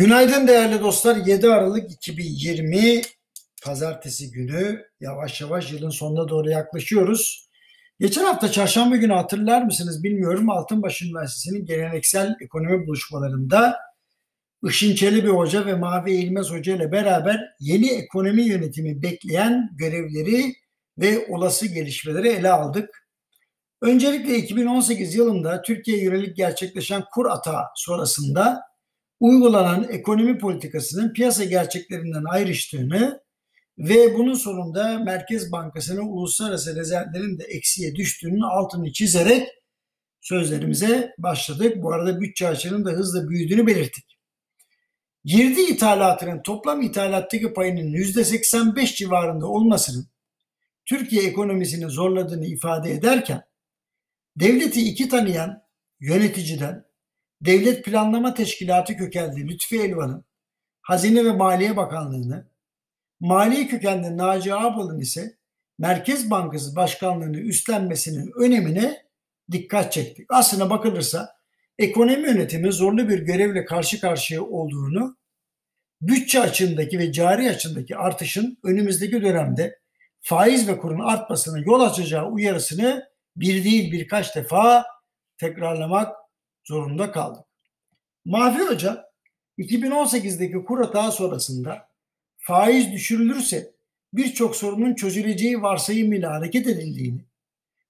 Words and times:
Günaydın 0.00 0.48
değerli 0.48 0.80
dostlar. 0.80 1.16
7 1.16 1.48
Aralık 1.48 1.90
2020 1.90 3.02
Pazartesi 3.64 4.30
günü 4.30 4.84
yavaş 5.00 5.40
yavaş 5.40 5.72
yılın 5.72 5.90
sonuna 5.90 6.28
doğru 6.28 6.50
yaklaşıyoruz. 6.50 7.48
Geçen 7.98 8.24
hafta 8.24 8.50
çarşamba 8.50 8.96
günü 8.96 9.12
hatırlar 9.12 9.62
mısınız 9.62 10.02
bilmiyorum 10.02 10.50
Altınbaş 10.50 11.02
Üniversitesi'nin 11.02 11.66
geleneksel 11.66 12.34
ekonomi 12.40 12.86
buluşmalarında 12.86 13.76
Işın 14.64 14.94
Çelebi 14.94 15.28
Hoca 15.28 15.66
ve 15.66 15.74
Mavi 15.74 16.10
Eğilmez 16.10 16.50
Hoca 16.50 16.76
ile 16.76 16.92
beraber 16.92 17.40
yeni 17.60 17.90
ekonomi 17.90 18.42
yönetimi 18.42 19.02
bekleyen 19.02 19.70
görevleri 19.78 20.54
ve 20.98 21.26
olası 21.28 21.66
gelişmeleri 21.66 22.28
ele 22.28 22.50
aldık. 22.50 23.06
Öncelikle 23.82 24.36
2018 24.36 25.14
yılında 25.14 25.62
Türkiye 25.62 26.04
yönelik 26.04 26.36
gerçekleşen 26.36 27.04
kur 27.14 27.26
atağı 27.26 27.62
sonrasında 27.76 28.69
uygulanan 29.20 29.88
ekonomi 29.90 30.38
politikasının 30.38 31.12
piyasa 31.12 31.44
gerçeklerinden 31.44 32.24
ayrıştığını 32.24 33.20
ve 33.78 34.14
bunun 34.18 34.34
sonunda 34.34 34.98
Merkez 34.98 35.52
Bankası'nın 35.52 36.08
uluslararası 36.08 36.76
rezervlerin 36.76 37.38
de 37.38 37.44
eksiye 37.44 37.96
düştüğünün 37.96 38.40
altını 38.40 38.92
çizerek 38.92 39.48
sözlerimize 40.20 41.14
başladık. 41.18 41.82
Bu 41.82 41.92
arada 41.92 42.20
bütçe 42.20 42.48
açığının 42.48 42.84
da 42.84 42.90
hızla 42.90 43.28
büyüdüğünü 43.28 43.66
belirttik. 43.66 44.18
Girdi 45.24 45.60
ithalatının 45.60 46.42
toplam 46.42 46.82
ithalattaki 46.82 47.52
payının 47.52 47.92
%85 47.92 48.96
civarında 48.96 49.46
olmasının 49.46 50.06
Türkiye 50.86 51.22
ekonomisini 51.22 51.90
zorladığını 51.90 52.46
ifade 52.46 52.92
ederken 52.92 53.42
devleti 54.36 54.88
iki 54.88 55.08
tanıyan 55.08 55.62
yöneticiden 56.00 56.89
Devlet 57.40 57.84
Planlama 57.84 58.34
Teşkilatı 58.34 58.96
kökenli 58.96 59.48
Lütfi 59.48 59.80
Elvan'ın 59.82 60.24
Hazine 60.82 61.24
ve 61.24 61.32
Maliye 61.32 61.76
Bakanlığı'nı, 61.76 62.46
Maliye 63.20 63.66
kökenli 63.66 64.16
Naci 64.16 64.54
Ağbal'ın 64.54 65.00
ise 65.00 65.36
Merkez 65.78 66.30
Bankası 66.30 66.76
Başkanlığı'nı 66.76 67.36
üstlenmesinin 67.36 68.32
önemine 68.36 69.02
dikkat 69.52 69.92
çektik. 69.92 70.26
Aslına 70.28 70.70
bakılırsa 70.70 71.36
ekonomi 71.78 72.28
yönetimi 72.28 72.72
zorlu 72.72 73.08
bir 73.08 73.18
görevle 73.18 73.64
karşı 73.64 74.00
karşıya 74.00 74.42
olduğunu, 74.42 75.16
bütçe 76.00 76.40
açığındaki 76.40 76.98
ve 76.98 77.12
cari 77.12 77.50
açığındaki 77.50 77.96
artışın 77.96 78.58
önümüzdeki 78.64 79.22
dönemde 79.22 79.78
faiz 80.20 80.68
ve 80.68 80.78
kurun 80.78 81.00
artmasına 81.00 81.58
yol 81.58 81.80
açacağı 81.80 82.26
uyarısını 82.26 83.10
bir 83.36 83.64
değil 83.64 83.92
birkaç 83.92 84.36
defa 84.36 84.86
tekrarlamak 85.38 86.19
zorunda 86.70 87.12
kaldık. 87.12 87.44
Mavi 88.24 88.58
Hoca 88.58 89.10
2018'deki 89.58 90.64
kur 90.64 90.78
hata 90.84 91.10
sonrasında 91.10 91.88
faiz 92.36 92.92
düşürülürse 92.92 93.72
birçok 94.12 94.56
sorunun 94.56 94.94
çözüleceği 94.94 95.62
varsayımıyla 95.62 96.30
hareket 96.30 96.66
edildiğini, 96.66 97.24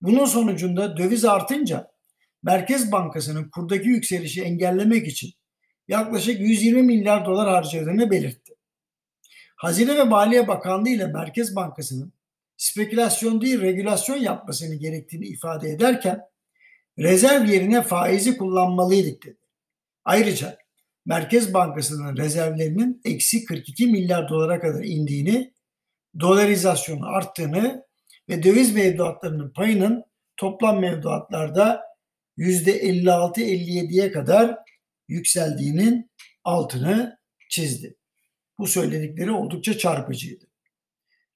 bunun 0.00 0.24
sonucunda 0.24 0.96
döviz 0.96 1.24
artınca 1.24 1.90
Merkez 2.42 2.92
Bankası'nın 2.92 3.50
kurdaki 3.50 3.88
yükselişi 3.88 4.42
engellemek 4.42 5.06
için 5.06 5.30
yaklaşık 5.88 6.40
120 6.40 6.82
milyar 6.82 7.26
dolar 7.26 7.48
harcadığını 7.48 8.10
belirtti. 8.10 8.54
Hazine 9.56 9.96
ve 9.96 10.04
Maliye 10.04 10.48
Bakanlığı 10.48 10.88
ile 10.88 11.06
Merkez 11.06 11.56
Bankası'nın 11.56 12.12
spekülasyon 12.56 13.40
değil 13.40 13.60
regülasyon 13.60 14.16
yapmasını 14.16 14.74
gerektiğini 14.74 15.26
ifade 15.26 15.70
ederken 15.70 16.20
rezerv 16.98 17.44
yerine 17.48 17.82
faizi 17.82 18.36
kullanmalıydık 18.36 19.24
dedi. 19.24 19.38
Ayrıca 20.04 20.58
Merkez 21.06 21.54
Bankası'nın 21.54 22.16
rezervlerinin 22.16 23.00
eksi 23.04 23.44
42 23.44 23.86
milyar 23.86 24.28
dolara 24.28 24.60
kadar 24.60 24.84
indiğini, 24.84 25.54
dolarizasyonu 26.20 27.06
arttığını 27.06 27.86
ve 28.28 28.42
döviz 28.42 28.74
mevduatlarının 28.74 29.52
payının 29.52 30.04
toplam 30.36 30.80
mevduatlarda 30.80 31.82
%56-57'ye 32.38 34.12
kadar 34.12 34.58
yükseldiğinin 35.08 36.10
altını 36.44 37.18
çizdi. 37.48 37.96
Bu 38.58 38.66
söyledikleri 38.66 39.30
oldukça 39.30 39.78
çarpıcıydı. 39.78 40.44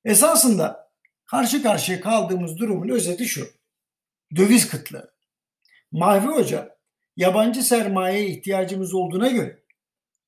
Esasında 0.05 0.91
karşı 1.27 1.63
karşıya 1.63 2.01
kaldığımız 2.01 2.59
durumun 2.59 2.89
özeti 2.89 3.27
şu. 3.27 3.49
Döviz 4.37 4.69
kıtlığı. 4.69 5.20
Mahvi 5.93 6.27
Hoca 6.27 6.77
yabancı 7.17 7.63
sermayeye 7.63 8.27
ihtiyacımız 8.27 8.95
olduğuna 8.95 9.29
göre 9.29 9.63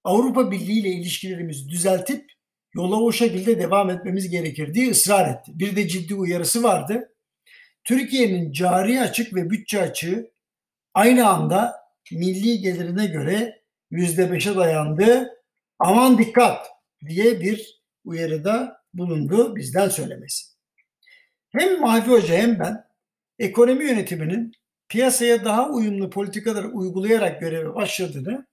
Avrupa 0.05 0.51
Birliği 0.51 0.81
ile 0.81 0.89
ilişkilerimizi 0.89 1.69
düzeltip 1.69 2.33
yola 2.75 2.97
o 2.97 3.13
şekilde 3.13 3.59
devam 3.59 3.91
etmemiz 3.91 4.31
gerekir 4.31 4.75
diye 4.75 4.91
ısrar 4.91 5.35
etti. 5.35 5.53
Bir 5.55 5.77
de 5.77 5.89
ciddi 5.89 6.15
uyarısı 6.15 6.63
vardı. 6.63 7.15
Türkiye'nin 7.85 8.53
cari 8.53 9.01
açık 9.01 9.35
ve 9.35 9.51
bütçe 9.51 9.83
açığı 9.83 10.33
aynı 10.95 11.29
anda 11.29 11.83
milli 12.13 12.59
gelirine 12.61 13.07
göre 13.07 13.63
yüzde 13.91 14.33
beşe 14.33 14.57
dayandı. 14.57 15.31
Aman 15.79 16.19
dikkat 16.19 16.67
diye 17.09 17.41
bir 17.41 17.83
uyarıda 18.05 18.77
bulundu 18.95 19.57
bizden 19.57 19.89
söylemesi. 19.89 20.53
Hem 21.51 21.81
Mahfi 21.81 22.11
Hoca 22.11 22.35
hem 22.35 22.59
ben 22.59 22.85
ekonomi 23.39 23.85
yönetiminin 23.85 24.53
piyasaya 24.93 25.45
daha 25.45 25.71
uyumlu 25.71 26.11
politikalar 26.11 26.65
uygulayarak 26.65 27.41
göreve 27.41 27.75
başladığını 27.75 28.47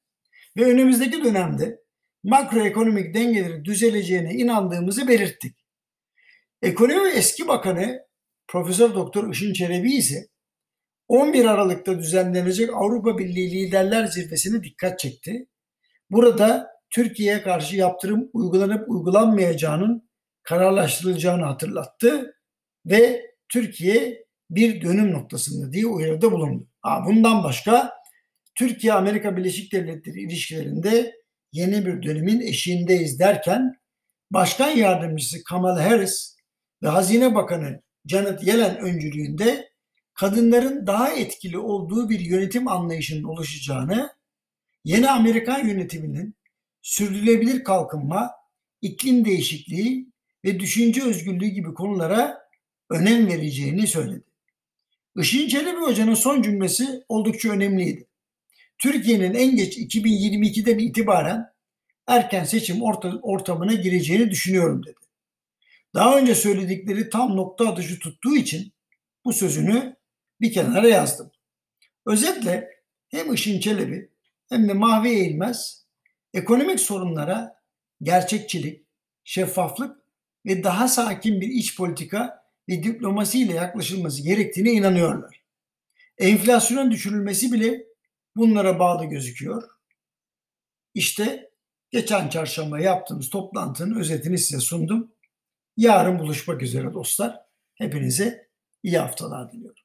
ve 0.58 0.66
önümüzdeki 0.66 1.24
dönemde 1.24 1.80
makroekonomik 2.24 3.14
dengelerin 3.14 3.66
düzeleceğine 3.66 4.34
inandığımızı 4.34 5.08
belirttik. 5.08 5.56
Ekonomi 6.62 7.10
eski 7.10 7.48
bakanı 7.48 8.00
Profesör 8.48 8.96
Doktor 8.96 9.32
Işın 9.32 9.54
Çelebi 9.54 9.92
ise 9.94 10.28
11 11.08 11.46
Aralık'ta 11.46 12.00
düzenlenecek 12.00 12.70
Avrupa 12.74 13.18
Birliği 13.18 13.52
Liderler 13.52 14.06
Zirvesi'ne 14.06 14.64
dikkat 14.64 15.00
çekti. 15.00 15.48
Burada 16.10 16.68
Türkiye'ye 16.90 17.42
karşı 17.42 17.76
yaptırım 17.76 18.30
uygulanıp 18.34 18.90
uygulanmayacağının 18.90 20.10
kararlaştırılacağını 20.44 21.46
hatırlattı 21.46 22.36
ve 22.86 23.22
Türkiye 23.50 24.29
bir 24.50 24.82
dönüm 24.82 25.12
noktasında 25.12 25.74
diye 25.74 25.86
uyarıda 25.86 26.32
bulundu. 26.32 26.68
Ha, 26.82 27.04
bundan 27.06 27.44
başka 27.44 27.94
Türkiye 28.56 28.94
Amerika 28.94 29.38
Birleşik 29.38 29.74
Devletleri 29.74 30.22
ilişkilerinde 30.22 31.16
yeni 31.52 31.86
bir 31.86 32.04
dönemin 32.04 32.42
eşiğindeyiz 32.42 33.20
derken 33.20 33.80
Başkan 34.32 34.70
Yardımcısı 34.70 35.44
Kamala 35.44 35.86
Harris 35.86 36.36
ve 36.84 36.88
Hazine 36.88 37.36
Bakanı 37.36 37.82
Janet 38.06 38.44
Yellen 38.44 38.78
öncülüğünde 38.78 39.70
kadınların 40.14 40.88
daha 40.88 41.14
etkili 41.14 41.58
olduğu 41.58 42.10
bir 42.10 42.20
yönetim 42.20 42.68
anlayışının 42.68 43.24
oluşacağını, 43.24 44.14
yeni 44.84 45.10
Amerikan 45.10 45.68
yönetiminin 45.68 46.36
sürdürülebilir 46.82 47.64
kalkınma, 47.64 48.32
iklim 48.82 49.26
değişikliği 49.26 50.10
ve 50.46 50.60
düşünce 50.60 51.04
özgürlüğü 51.04 51.48
gibi 51.48 51.74
konulara 51.74 52.50
önem 52.90 53.28
vereceğini 53.28 53.88
söyledi. 53.88 54.29
Işın 55.18 55.48
Çelebi 55.48 55.80
Hoca'nın 55.80 56.14
son 56.14 56.42
cümlesi 56.42 57.04
oldukça 57.10 57.50
önemliydi. 57.50 58.08
Türkiye'nin 58.78 59.34
en 59.34 59.56
geç 59.56 59.78
2022'den 59.78 60.78
itibaren 60.78 61.54
erken 62.08 62.44
seçim 62.44 62.82
ortamına 63.22 63.74
gireceğini 63.74 64.32
düşünüyorum 64.32 64.86
dedi. 64.86 65.00
Daha 65.94 66.18
önce 66.18 66.36
söyledikleri 66.36 67.10
tam 67.10 67.38
nokta 67.38 67.70
atışı 67.70 68.00
tuttuğu 68.00 68.36
için 68.36 68.74
bu 69.26 69.34
sözünü 69.34 69.96
bir 70.42 70.54
kenara 70.54 70.88
yazdım. 70.88 71.32
Özetle 72.06 72.70
hem 73.10 73.34
Işın 73.34 73.60
Çelebi 73.60 74.10
hem 74.50 74.70
de 74.70 74.74
Mahve 74.74 75.10
Eğilmez 75.10 75.86
ekonomik 76.34 76.80
sorunlara 76.80 77.56
gerçekçilik, 78.02 78.86
şeffaflık 79.24 79.98
ve 80.46 80.64
daha 80.64 80.88
sakin 80.88 81.42
bir 81.42 81.48
iç 81.48 81.78
politika 81.78 82.39
ve 82.70 82.84
diplomasiyle 82.84 83.54
yaklaşılması 83.54 84.24
gerektiğine 84.24 84.72
inanıyorlar. 84.72 85.44
Enflasyonun 86.18 86.92
düşürülmesi 86.92 87.54
bile 87.54 87.86
bunlara 88.36 88.80
bağlı 88.80 89.06
gözüküyor. 89.06 89.64
İşte 90.94 91.52
geçen 91.92 92.30
çarşamba 92.30 92.80
yaptığımız 92.80 93.30
toplantının 93.30 94.00
özetini 94.00 94.38
size 94.38 94.60
sundum. 94.60 95.12
Yarın 95.78 96.20
buluşmak 96.20 96.62
üzere 96.62 96.94
dostlar. 96.94 97.40
Hepinize 97.76 98.50
iyi 98.84 98.98
haftalar 98.98 99.52
diliyorum. 99.52 99.79